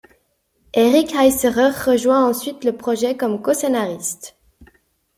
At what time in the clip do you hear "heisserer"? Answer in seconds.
1.13-1.69